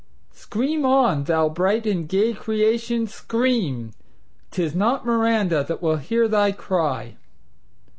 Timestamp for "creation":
2.33-3.05